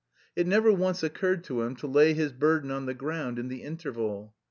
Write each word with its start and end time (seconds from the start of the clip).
It 0.35 0.47
never 0.47 0.71
once 0.73 1.03
occurred 1.03 1.43
to 1.43 1.61
him 1.61 1.75
to 1.75 1.85
lay 1.85 2.15
his 2.15 2.31
burden 2.31 2.71
on 2.71 2.87
the 2.87 2.95
ground 2.95 3.37
in 3.37 3.49
the 3.49 3.61
interval. 3.61 4.33